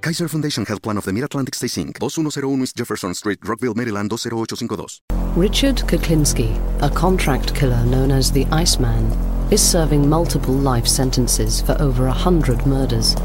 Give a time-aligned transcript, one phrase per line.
[0.00, 4.10] Kaiser Foundation Health Plan of the Mid-Atlantic Stay Inc., 2101 East Jefferson Street, Rockville, Maryland
[4.10, 5.02] 20852.
[5.34, 9.10] Richard Kuklinski, a contract killer known as the Iceman,
[9.50, 13.16] is serving multiple life sentences for over a hundred murders.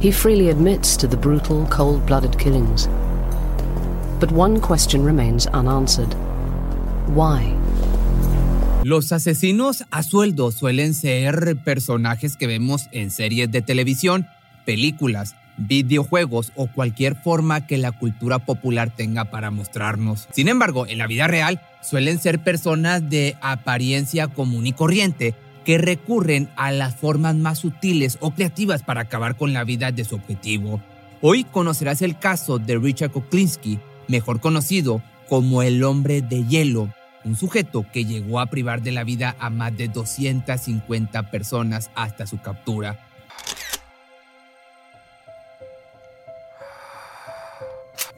[0.00, 2.86] He freely admits to the brutal, cold-blooded killings.
[4.20, 6.12] But one question remains unanswered.
[7.08, 7.54] Why?
[8.84, 14.28] Los asesinos a sueldo suelen ser personajes que vemos en series de televisión
[14.66, 20.28] películas, videojuegos o cualquier forma que la cultura popular tenga para mostrarnos.
[20.32, 25.78] Sin embargo, en la vida real suelen ser personas de apariencia común y corriente que
[25.78, 30.16] recurren a las formas más sutiles o creativas para acabar con la vida de su
[30.16, 30.82] objetivo.
[31.22, 36.92] Hoy conocerás el caso de Richard Kuklinski, mejor conocido como el hombre de hielo,
[37.24, 42.26] un sujeto que llegó a privar de la vida a más de 250 personas hasta
[42.26, 43.05] su captura.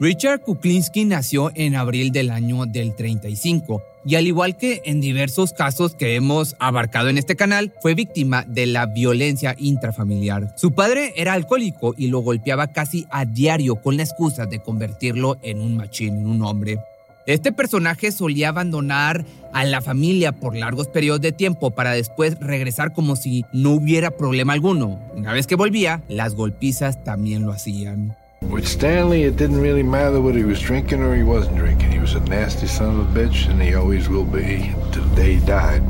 [0.01, 5.53] Richard Kuklinski nació en abril del año del 35 y al igual que en diversos
[5.53, 10.55] casos que hemos abarcado en este canal, fue víctima de la violencia intrafamiliar.
[10.57, 15.37] Su padre era alcohólico y lo golpeaba casi a diario con la excusa de convertirlo
[15.43, 16.79] en un machín, en un hombre.
[17.27, 22.93] Este personaje solía abandonar a la familia por largos periodos de tiempo para después regresar
[22.93, 25.01] como si no hubiera problema alguno.
[25.15, 28.17] Una vez que volvía, las golpizas también lo hacían.
[28.41, 31.91] With Stanley, it didn't really matter whether he was drinking or he wasn't drinking.
[31.91, 35.17] He was a nasty son of a bitch, and he always will be till the
[35.17, 35.83] day he died.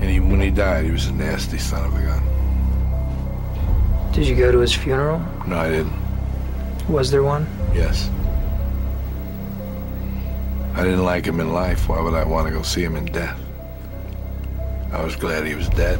[0.00, 2.22] And when he died, he was a nasty son of a gun.
[4.12, 5.18] Did you go to his funeral?
[5.46, 5.92] No, I didn't.
[6.88, 7.46] Was there one?
[7.74, 8.10] Yes.
[10.74, 11.88] I didn't like him in life.
[11.88, 13.40] Why would I want to go see him in death?
[14.92, 15.98] I was glad he was dead.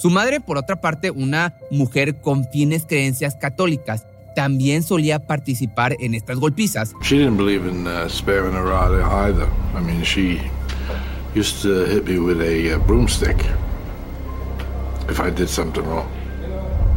[0.00, 6.14] Su madre, por otra parte, una mujer con fines creencias católicas, también solía participar en
[6.14, 6.94] estas golpizas.
[7.02, 9.46] She didn't believe in uh, sparing a rod either.
[9.76, 10.40] I mean, she
[11.36, 13.36] used to hit me with a uh, broomstick
[15.10, 16.06] if I did something wrong.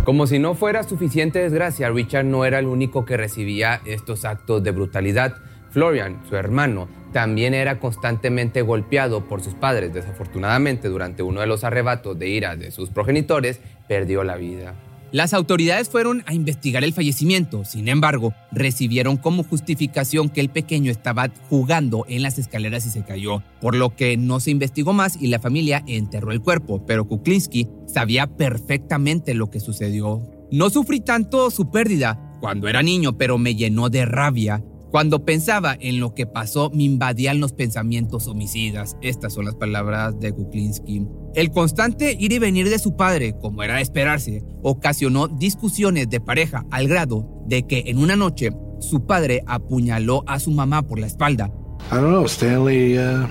[0.06, 4.64] Como si no fuera suficiente desgracia, Richard no era el único que recibía estos actos
[4.64, 5.36] de brutalidad.
[5.72, 9.94] Florian, su hermano, también era constantemente golpeado por sus padres.
[9.94, 14.76] Desafortunadamente, durante uno de los arrebatos de ira de sus progenitores, perdió la vida.
[15.14, 20.90] Las autoridades fueron a investigar el fallecimiento, sin embargo, recibieron como justificación que el pequeño
[20.90, 25.22] estaba jugando en las escaleras y se cayó, por lo que no se investigó más
[25.22, 30.24] y la familia enterró el cuerpo, pero Kuklinski sabía perfectamente lo que sucedió.
[30.52, 35.76] No sufrí tanto su pérdida cuando era niño, pero me llenó de rabia cuando pensaba
[35.80, 38.96] en lo que pasó, me invadían los pensamientos homicidas.
[39.02, 41.08] Estas son las palabras de Kuklinski.
[41.34, 46.20] El constante ir y venir de su padre, como era de esperarse, ocasionó discusiones de
[46.20, 48.52] pareja al grado de que en una noche
[48.82, 51.50] su padre apuñaló a su mamá por la espalda.
[51.92, 53.26] I don't know, Stanley uh,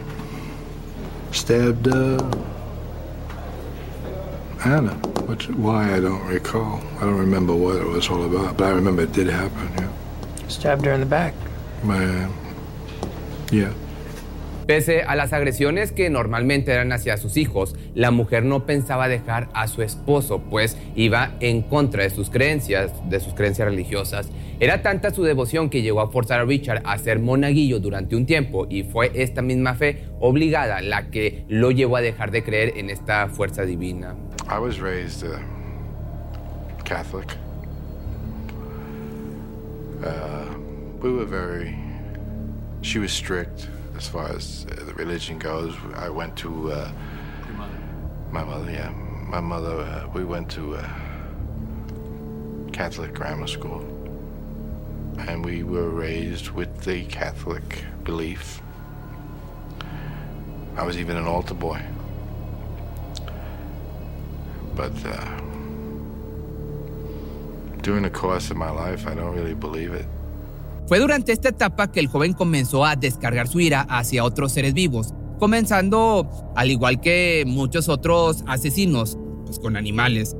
[1.30, 2.18] stabbed uh,
[4.64, 4.94] Anna.
[5.28, 6.80] Which, why I don't recall.
[7.00, 9.70] I don't remember what it was all about, but I remember it did happen.
[9.76, 9.88] Yeah.
[10.48, 11.34] Stabbed her in the back.
[13.50, 13.72] Yeah.
[14.66, 19.48] Pese a las agresiones que normalmente eran hacia sus hijos, la mujer no pensaba dejar
[19.54, 24.30] a su esposo, pues iba en contra de sus creencias, de sus creencias religiosas.
[24.60, 28.24] Era tanta su devoción que llegó a forzar a Richard a ser monaguillo durante un
[28.24, 32.74] tiempo y fue esta misma fe obligada la que lo llevó a dejar de creer
[32.76, 34.14] en esta fuerza divina.
[34.48, 35.38] I was raised uh,
[36.84, 37.36] Catholic.
[40.04, 40.71] Uh,
[41.02, 41.76] we were very.
[42.80, 45.74] She was strict as far as uh, the religion goes.
[45.94, 46.72] I went to.
[46.72, 46.92] Uh,
[48.30, 48.90] my mother, yeah.
[48.90, 50.88] My mother, uh, we went to uh,
[52.72, 53.80] Catholic grammar school.
[55.18, 58.62] And we were raised with the Catholic belief.
[60.76, 61.82] I was even an altar boy.
[64.74, 65.40] But uh,
[67.82, 70.06] during the course of my life, I don't really believe it.
[70.86, 74.74] Fue durante esta etapa que el joven comenzó a descargar su ira hacia otros seres
[74.74, 80.36] vivos, comenzando, al igual que muchos otros asesinos, pues con animales.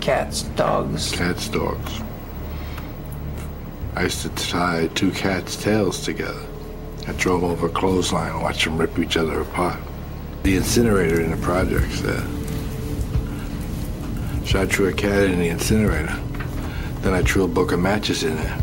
[0.00, 1.12] Cats, dogs.
[1.16, 2.02] Cats, dogs.
[3.94, 6.40] I used to tie two cats' tails together.
[7.06, 9.78] I drove over a clothesline and watched them rip each other apart.
[10.44, 12.24] The incinerator in the projects there.
[14.46, 16.16] So I threw a cat in the incinerator.
[17.02, 18.58] Then I threw a book of matches in there.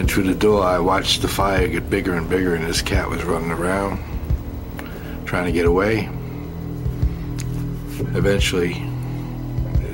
[0.00, 3.06] And through the door, I watched the fire get bigger and bigger, and this cat
[3.06, 3.98] was running around,
[5.26, 6.08] trying to get away.
[8.14, 8.82] Eventually,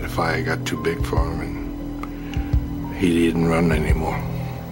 [0.00, 4.16] the fire got too big for him, and he didn't run anymore.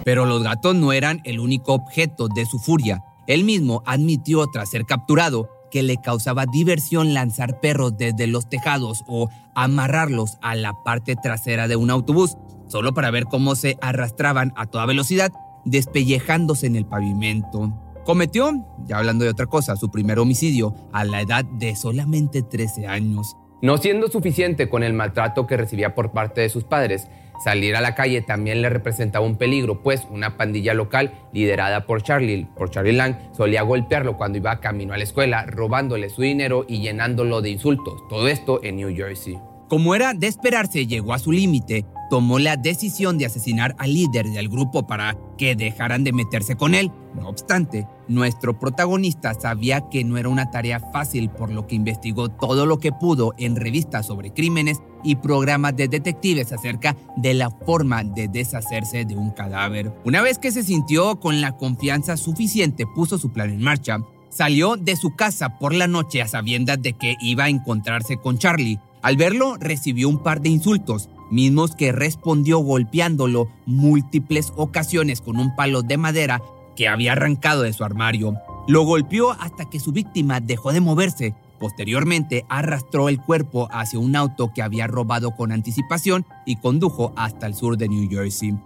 [0.05, 3.03] Pero los gatos no eran el único objeto de su furia.
[3.27, 9.03] Él mismo admitió tras ser capturado que le causaba diversión lanzar perros desde los tejados
[9.05, 12.37] o amarrarlos a la parte trasera de un autobús,
[12.67, 15.31] solo para ver cómo se arrastraban a toda velocidad,
[15.65, 17.73] despellejándose en el pavimento.
[18.05, 18.51] Cometió,
[18.85, 23.35] ya hablando de otra cosa, su primer homicidio a la edad de solamente 13 años.
[23.61, 27.07] No siendo suficiente con el maltrato que recibía por parte de sus padres,
[27.43, 32.03] salir a la calle también le representaba un peligro, pues una pandilla local liderada por
[32.03, 36.65] Charlie, por Charlie Lang, solía golpearlo cuando iba camino a la escuela, robándole su dinero
[36.67, 38.07] y llenándolo de insultos.
[38.07, 39.39] Todo esto en New Jersey.
[39.69, 44.27] Como era de esperarse, llegó a su límite, tomó la decisión de asesinar al líder
[44.27, 46.91] del grupo para que dejaran de meterse con él.
[47.15, 52.29] No obstante, nuestro protagonista sabía que no era una tarea fácil, por lo que investigó
[52.29, 57.49] todo lo que pudo en revistas sobre crímenes y programas de detectives acerca de la
[57.49, 59.91] forma de deshacerse de un cadáver.
[60.05, 63.97] Una vez que se sintió con la confianza suficiente, puso su plan en marcha.
[64.29, 68.37] Salió de su casa por la noche a sabiendas de que iba a encontrarse con
[68.37, 68.79] Charlie.
[69.05, 75.55] Al verlo, recibió un par de insultos, mismos que respondió golpeándolo múltiples ocasiones con un
[75.55, 76.41] palo de madera
[76.75, 78.33] que había arrancado de su armario.
[78.67, 81.35] Lo golpeó hasta que su víctima dejó de moverse.
[81.59, 87.45] Posteriormente arrastró el cuerpo hacia un auto que había robado con anticipación y condujo hasta
[87.45, 88.57] el sur de New Jersey.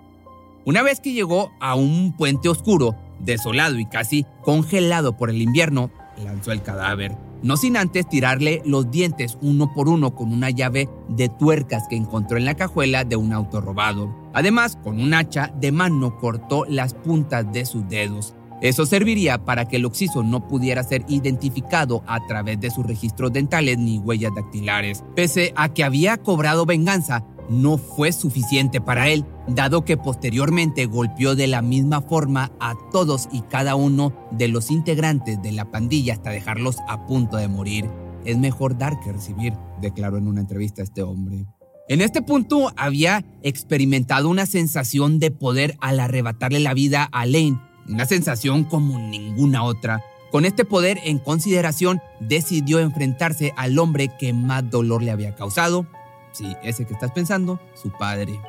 [0.63, 5.91] Una vez que llegó a un puente oscuro, desolado y casi congelado por el invierno,
[6.23, 10.89] lanzó el cadáver no sin antes tirarle los dientes uno por uno con una llave
[11.07, 14.13] de tuercas que encontró en la cajuela de un auto robado.
[14.33, 18.35] Además, con un hacha de mano cortó las puntas de sus dedos.
[18.61, 23.31] Eso serviría para que el occiso no pudiera ser identificado a través de sus registros
[23.31, 25.03] dentales ni huellas dactilares.
[25.15, 31.35] Pese a que había cobrado venganza, no fue suficiente para él, dado que posteriormente golpeó
[31.35, 36.13] de la misma forma a todos y cada uno de los integrantes de la pandilla
[36.13, 37.89] hasta dejarlos a punto de morir.
[38.25, 41.45] Es mejor dar que recibir, declaró en una entrevista este hombre.
[41.87, 47.59] En este punto había experimentado una sensación de poder al arrebatarle la vida a Lane,
[47.87, 50.03] una sensación como ninguna otra.
[50.31, 55.87] Con este poder en consideración, decidió enfrentarse al hombre que más dolor le había causado,
[56.31, 58.39] Sí, ese que estás pensando, su padre.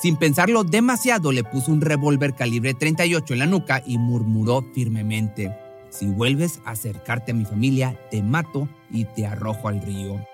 [0.00, 5.54] Sin pensarlo demasiado, le puso un revólver calibre 38 en la nuca y murmuró firmemente,
[5.90, 10.24] si vuelves a acercarte a mi familia, te mato y te arrojo al río.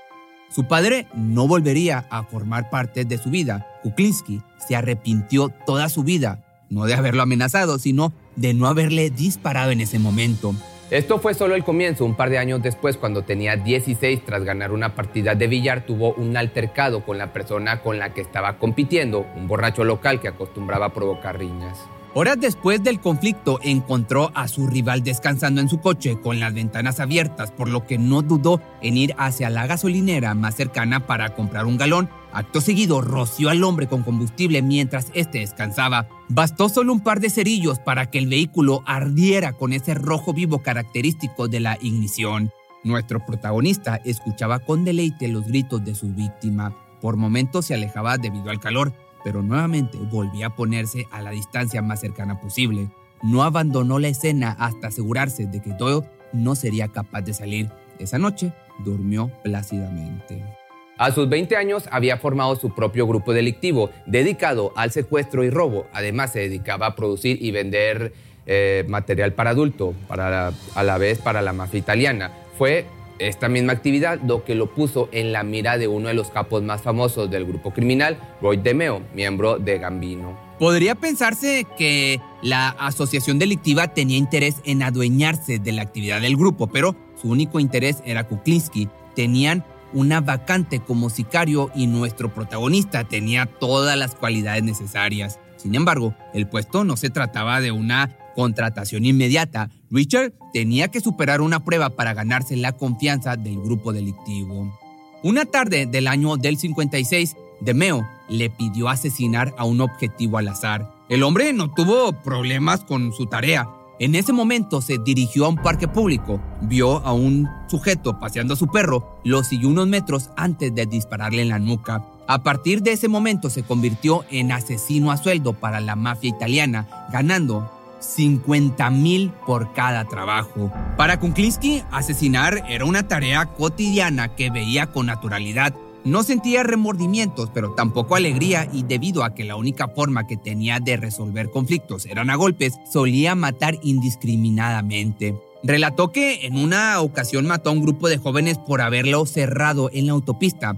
[0.55, 3.67] Su padre no volvería a formar parte de su vida.
[3.83, 9.71] Kuklinski se arrepintió toda su vida, no de haberlo amenazado, sino de no haberle disparado
[9.71, 10.55] en ese momento.
[10.91, 14.71] Esto fue solo el comienzo, un par de años después, cuando tenía 16 tras ganar
[14.71, 19.27] una partida de billar, tuvo un altercado con la persona con la que estaba compitiendo,
[19.35, 21.77] un borracho local que acostumbraba a provocar riñas.
[22.15, 27.01] Horas después del conflicto encontró a su rival descansando en su coche con las ventanas
[27.01, 31.67] abiertas, por lo que no dudó en ir hacia la gasolinera más cercana para comprar
[31.67, 36.07] un galón Acto seguido roció al hombre con combustible mientras éste descansaba.
[36.29, 40.59] Bastó solo un par de cerillos para que el vehículo ardiera con ese rojo vivo
[40.59, 42.51] característico de la ignición.
[42.85, 46.77] Nuestro protagonista escuchaba con deleite los gritos de su víctima.
[47.01, 48.93] Por momentos se alejaba debido al calor,
[49.25, 52.91] pero nuevamente volvía a ponerse a la distancia más cercana posible.
[53.23, 57.71] No abandonó la escena hasta asegurarse de que Doyle no sería capaz de salir.
[57.99, 58.53] Esa noche
[58.85, 60.66] durmió plácidamente.
[60.99, 65.87] A sus 20 años había formado su propio grupo delictivo dedicado al secuestro y robo.
[65.93, 68.15] Además se dedicaba a producir y vender
[68.47, 72.33] eh, material para adulto, para, a la vez para la mafia italiana.
[72.57, 72.87] Fue
[73.19, 76.63] esta misma actividad lo que lo puso en la mira de uno de los capos
[76.63, 80.39] más famosos del grupo criminal, Roy DeMeo, miembro de Gambino.
[80.59, 86.69] Podría pensarse que la asociación delictiva tenía interés en adueñarse de la actividad del grupo,
[86.69, 88.89] pero su único interés era Kuklinski.
[89.15, 89.65] Tenían
[89.97, 95.41] una vacante como sicario y nuestro protagonista tenía todas las cualidades necesarias.
[95.57, 99.71] Sin embargo, el puesto no se trataba de una contratación inmediata.
[99.91, 104.79] Richard tenía que superar una prueba para ganarse la confianza del grupo delictivo.
[105.23, 110.93] Una tarde del año del 56, DeMeo le pidió asesinar a un objetivo al azar.
[111.09, 113.67] El hombre no tuvo problemas con su tarea.
[113.99, 118.57] En ese momento se dirigió a un parque público, vio a un sujeto paseando a
[118.57, 122.05] su perro, lo siguió unos metros antes de dispararle en la nuca.
[122.29, 127.07] A partir de ese momento se convirtió en asesino a sueldo para la mafia italiana,
[127.11, 130.71] ganando 50 mil por cada trabajo.
[130.99, 135.73] Para Kuklinski, asesinar era una tarea cotidiana que veía con naturalidad
[136.07, 140.79] no sentía remordimientos, pero tampoco alegría y debido a que la única forma que tenía
[140.81, 145.35] de resolver conflictos eran a golpes, solía matar indiscriminadamente.
[145.65, 150.07] Relató que en una ocasión mató a un grupo de jóvenes por haberlo cerrado en
[150.07, 150.77] la autopista.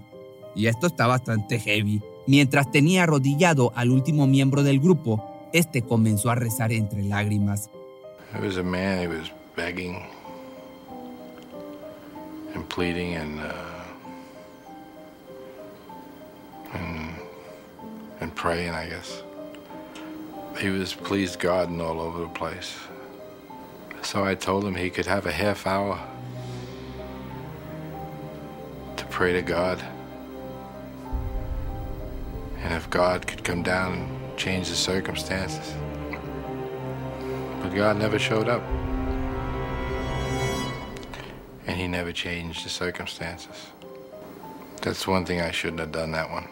[0.57, 2.01] Y esto está bastante heavy.
[2.27, 7.71] Mientras tenía arrodillado al último miembro del grupo, este comenzó a rezar entre lágrimas.
[9.57, 9.99] begging
[12.69, 13.68] pleading uh,
[16.73, 17.15] and,
[18.21, 19.23] and praying, I guess.
[20.59, 22.77] He was pleased God and all over the place.
[24.03, 26.01] So I told him he could have a half hour
[28.97, 29.83] to pray to God.
[32.59, 35.75] And if God could come down and change the circumstances.
[37.63, 38.63] But God never showed up.
[41.67, 43.67] And he never changed the circumstances.
[44.81, 46.49] That's one thing I shouldn't have done that one.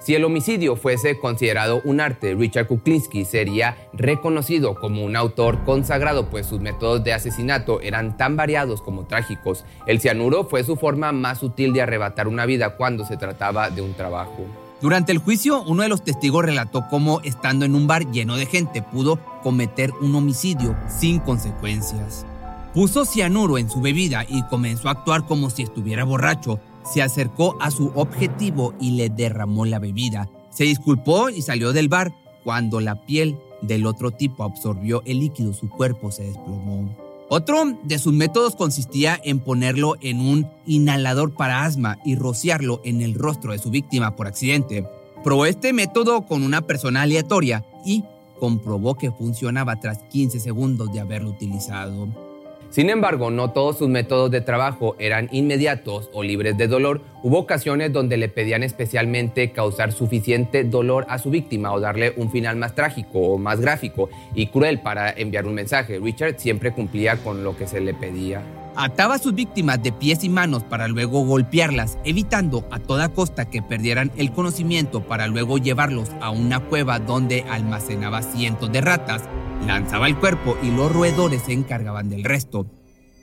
[0.00, 6.30] Si el homicidio fuese considerado un arte, Richard Kuklinski sería reconocido como un autor consagrado,
[6.30, 9.64] pues sus métodos de asesinato eran tan variados como trágicos.
[9.86, 13.82] El cianuro fue su forma más sutil de arrebatar una vida cuando se trataba de
[13.82, 14.46] un trabajo.
[14.80, 18.46] Durante el juicio, uno de los testigos relató cómo, estando en un bar lleno de
[18.46, 22.24] gente, pudo cometer un homicidio sin consecuencias.
[22.72, 26.60] Puso cianuro en su bebida y comenzó a actuar como si estuviera borracho,
[26.92, 30.28] se acercó a su objetivo y le derramó la bebida.
[30.50, 32.14] Se disculpó y salió del bar.
[32.44, 36.88] Cuando la piel del otro tipo absorbió el líquido, su cuerpo se desplomó.
[37.28, 43.02] Otro de sus métodos consistía en ponerlo en un inhalador para asma y rociarlo en
[43.02, 44.86] el rostro de su víctima por accidente.
[45.22, 48.04] Probó este método con una persona aleatoria y
[48.40, 52.08] comprobó que funcionaba tras 15 segundos de haberlo utilizado.
[52.70, 57.00] Sin embargo, no todos sus métodos de trabajo eran inmediatos o libres de dolor.
[57.22, 62.30] Hubo ocasiones donde le pedían especialmente causar suficiente dolor a su víctima o darle un
[62.30, 65.98] final más trágico o más gráfico y cruel para enviar un mensaje.
[65.98, 68.42] Richard siempre cumplía con lo que se le pedía.
[68.76, 73.46] Ataba a sus víctimas de pies y manos para luego golpearlas, evitando a toda costa
[73.46, 79.22] que perdieran el conocimiento para luego llevarlos a una cueva donde almacenaba cientos de ratas
[79.66, 82.66] lanzaba el cuerpo y los roedores se encargaban del resto.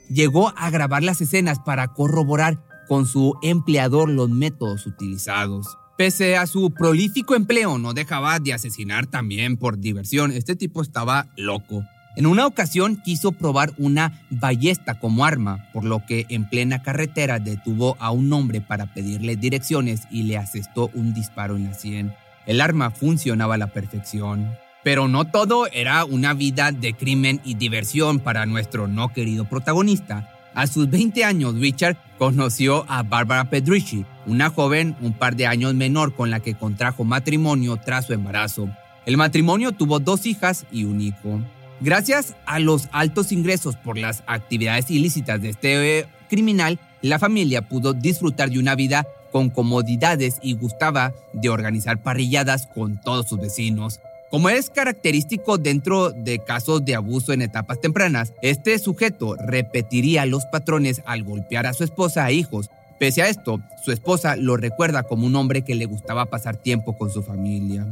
[0.08, 5.76] Llegó a grabar las escenas para corroborar con su empleador los métodos utilizados.
[5.96, 10.30] Pese a su prolífico empleo, no dejaba de asesinar también por diversión.
[10.30, 11.84] Este tipo estaba loco.
[12.16, 17.38] En una ocasión quiso probar una ballesta como arma, por lo que en plena carretera
[17.38, 22.14] detuvo a un hombre para pedirle direcciones y le asestó un disparo en la sien.
[22.46, 24.50] El arma funcionaba a la perfección.
[24.86, 30.30] Pero no todo era una vida de crimen y diversión para nuestro no querido protagonista.
[30.54, 35.74] A sus 20 años, Richard conoció a Barbara Pedrici, una joven un par de años
[35.74, 38.70] menor con la que contrajo matrimonio tras su embarazo.
[39.06, 41.40] El matrimonio tuvo dos hijas y un hijo.
[41.80, 47.68] Gracias a los altos ingresos por las actividades ilícitas de este eh, criminal, la familia
[47.68, 53.40] pudo disfrutar de una vida con comodidades y gustaba de organizar parrilladas con todos sus
[53.40, 53.98] vecinos.
[54.30, 60.44] Como es característico dentro de casos de abuso en etapas tempranas, este sujeto repetiría los
[60.46, 62.70] patrones al golpear a su esposa e hijos.
[62.98, 66.98] Pese a esto, su esposa lo recuerda como un hombre que le gustaba pasar tiempo
[66.98, 67.86] con su familia.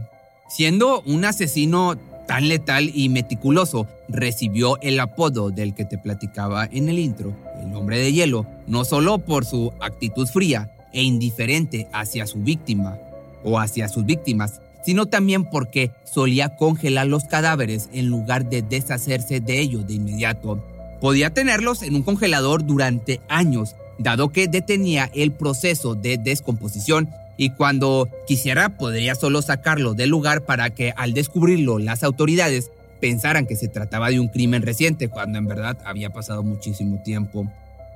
[0.49, 6.89] Siendo un asesino tan letal y meticuloso, recibió el apodo del que te platicaba en
[6.89, 12.27] el intro, el hombre de hielo, no solo por su actitud fría e indiferente hacia
[12.27, 12.99] su víctima
[13.45, 19.41] o hacia sus víctimas, sino también porque solía congelar los cadáveres en lugar de deshacerse
[19.41, 20.63] de ellos de inmediato.
[21.01, 27.51] Podía tenerlos en un congelador durante años, dado que detenía el proceso de descomposición y
[27.51, 33.57] cuando quisiera podría solo sacarlo del lugar para que al descubrirlo las autoridades pensaran que
[33.57, 37.51] se trataba de un crimen reciente cuando en verdad había pasado muchísimo tiempo.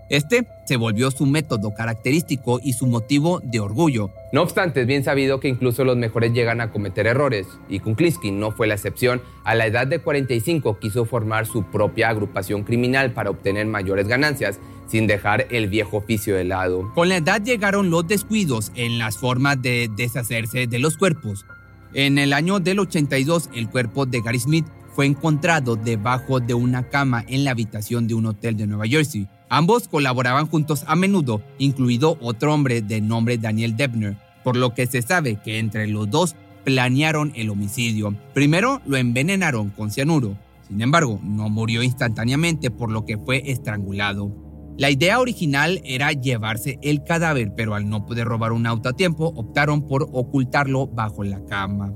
[0.09, 4.11] Este se volvió su método característico y su motivo de orgullo.
[4.33, 8.31] No obstante, es bien sabido que incluso los mejores llegan a cometer errores, y Kunkliski
[8.31, 9.21] no fue la excepción.
[9.45, 14.59] A la edad de 45 quiso formar su propia agrupación criminal para obtener mayores ganancias,
[14.87, 16.91] sin dejar el viejo oficio de lado.
[16.95, 21.45] Con la edad llegaron los descuidos en las formas de deshacerse de los cuerpos.
[21.93, 26.89] En el año del 82, el cuerpo de Gary Smith fue encontrado debajo de una
[26.89, 29.29] cama en la habitación de un hotel de Nueva Jersey.
[29.51, 34.87] Ambos colaboraban juntos a menudo, incluido otro hombre de nombre Daniel Debner, por lo que
[34.87, 38.15] se sabe que entre los dos planearon el homicidio.
[38.35, 40.37] Primero lo envenenaron con cianuro,
[40.69, 44.31] sin embargo no murió instantáneamente por lo que fue estrangulado.
[44.77, 48.93] La idea original era llevarse el cadáver, pero al no poder robar un auto a
[48.93, 51.93] tiempo, optaron por ocultarlo bajo la cama.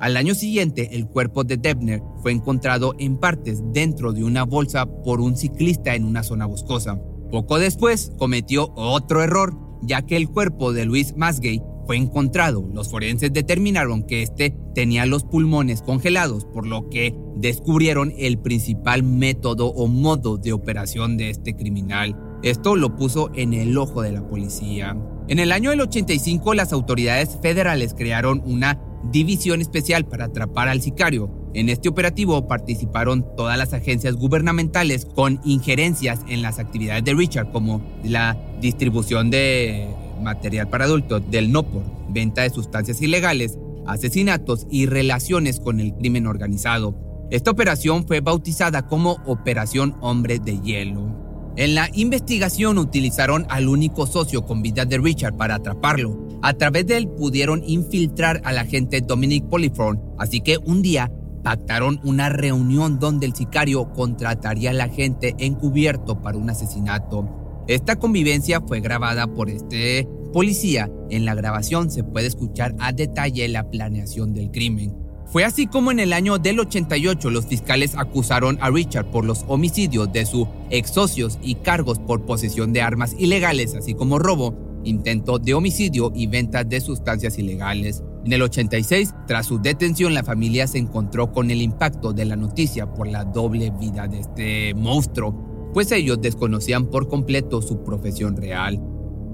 [0.00, 4.86] Al año siguiente, el cuerpo de Debner fue encontrado en partes dentro de una bolsa
[4.86, 6.98] por un ciclista en una zona boscosa.
[7.30, 12.66] Poco después, cometió otro error, ya que el cuerpo de Luis Masgay fue encontrado.
[12.72, 19.02] Los forenses determinaron que este tenía los pulmones congelados, por lo que descubrieron el principal
[19.02, 22.16] método o modo de operación de este criminal.
[22.42, 24.96] Esto lo puso en el ojo de la policía.
[25.28, 30.82] En el año del 85, las autoridades federales crearon una división especial para atrapar al
[30.82, 31.30] sicario.
[31.54, 37.50] En este operativo participaron todas las agencias gubernamentales con injerencias en las actividades de Richard,
[37.50, 39.88] como la distribución de
[40.22, 45.94] material para adultos, del no por, venta de sustancias ilegales, asesinatos y relaciones con el
[45.94, 46.94] crimen organizado.
[47.30, 51.19] Esta operación fue bautizada como Operación Hombre de Hielo.
[51.56, 56.28] En la investigación utilizaron al único socio con vida de Richard para atraparlo.
[56.42, 61.10] A través de él pudieron infiltrar al agente Dominic Polifron, así que un día
[61.42, 67.64] pactaron una reunión donde el sicario contrataría al agente encubierto para un asesinato.
[67.66, 70.90] Esta convivencia fue grabada por este policía.
[71.10, 75.09] En la grabación se puede escuchar a detalle la planeación del crimen.
[75.30, 79.44] Fue así como en el año del 88 los fiscales acusaron a Richard por los
[79.46, 84.56] homicidios de sus ex socios y cargos por posesión de armas ilegales, así como robo,
[84.82, 88.02] intento de homicidio y venta de sustancias ilegales.
[88.24, 92.34] En el 86, tras su detención, la familia se encontró con el impacto de la
[92.34, 98.36] noticia por la doble vida de este monstruo, pues ellos desconocían por completo su profesión
[98.36, 98.82] real.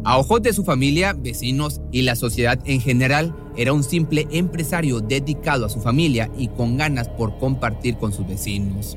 [0.06, 5.00] A ojos de su familia, vecinos y la sociedad en general, era un simple empresario
[5.00, 8.96] dedicado a su familia y con ganas por compartir con sus vecinos.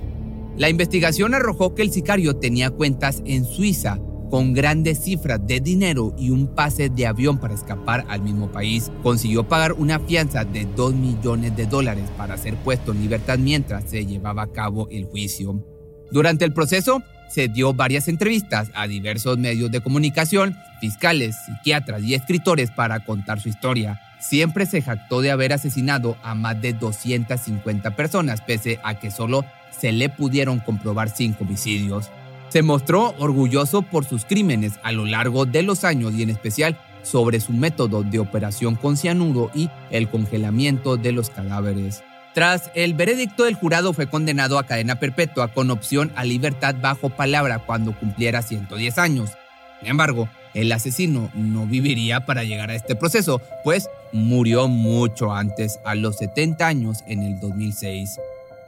[0.56, 3.98] La investigación arrojó que el sicario tenía cuentas en Suiza
[4.30, 8.92] con grandes cifras de dinero y un pase de avión para escapar al mismo país.
[9.02, 13.90] Consiguió pagar una fianza de 2 millones de dólares para ser puesto en libertad mientras
[13.90, 15.66] se llevaba a cabo el juicio.
[16.12, 22.16] Durante el proceso, se dio varias entrevistas a diversos medios de comunicación, fiscales, psiquiatras y
[22.16, 24.02] escritores para contar su historia.
[24.20, 29.46] Siempre se jactó de haber asesinado a más de 250 personas, pese a que solo
[29.70, 32.10] se le pudieron comprobar cinco homicidios.
[32.50, 36.78] Se mostró orgulloso por sus crímenes a lo largo de los años y en especial
[37.04, 42.04] sobre su método de operación con cianuro y el congelamiento de los cadáveres.
[42.40, 47.10] Tras el veredicto del jurado fue condenado a cadena perpetua con opción a libertad bajo
[47.10, 49.32] palabra cuando cumpliera 110 años.
[49.80, 55.82] Sin embargo, el asesino no viviría para llegar a este proceso, pues murió mucho antes,
[55.84, 58.18] a los 70 años en el 2006.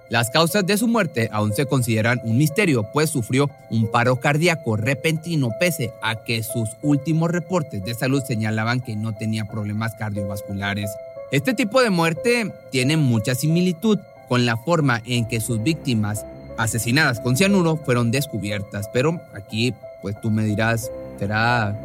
[0.09, 4.75] Las causas de su muerte aún se consideran un misterio, pues sufrió un paro cardíaco
[4.75, 10.91] repentino pese a que sus últimos reportes de salud señalaban que no tenía problemas cardiovasculares.
[11.31, 16.25] Este tipo de muerte tiene mucha similitud con la forma en que sus víctimas
[16.57, 18.89] asesinadas con cianuro fueron descubiertas.
[18.91, 21.79] Pero aquí, pues tú me dirás, ¿será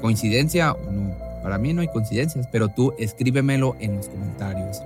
[0.00, 1.16] coincidencia o no?
[1.42, 4.80] Para mí no hay coincidencias, pero tú escríbemelo en los comentarios.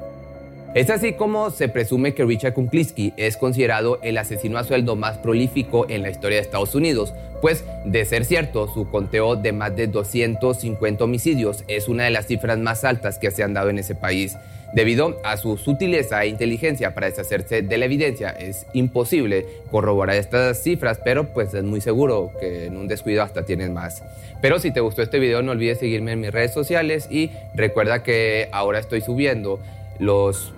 [0.74, 5.16] Es así como se presume que Richard Kuklinski es considerado el asesino a sueldo más
[5.18, 9.74] prolífico en la historia de Estados Unidos, pues de ser cierto, su conteo de más
[9.76, 13.78] de 250 homicidios es una de las cifras más altas que se han dado en
[13.78, 14.36] ese país.
[14.74, 20.62] Debido a su sutileza e inteligencia para deshacerse de la evidencia, es imposible corroborar estas
[20.62, 24.02] cifras, pero pues es muy seguro que en un descuido hasta tienes más.
[24.42, 28.02] Pero si te gustó este video, no olvides seguirme en mis redes sociales y recuerda
[28.02, 29.60] que ahora estoy subiendo
[29.98, 30.52] los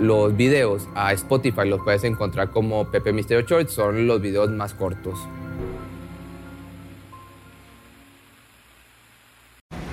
[0.00, 4.74] los videos a Spotify los puedes encontrar como Pepe Misterio Short, son los videos más
[4.74, 5.18] cortos.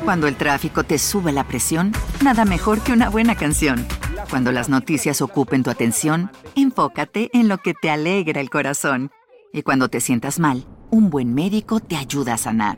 [0.03, 1.91] Cuando el tráfico te sube la presión,
[2.23, 3.85] nada mejor que una buena canción.
[4.29, 9.11] Cuando las noticias ocupen tu atención, enfócate en lo que te alegra el corazón.
[9.53, 12.77] Y cuando te sientas mal, un buen médico te ayuda a sanar.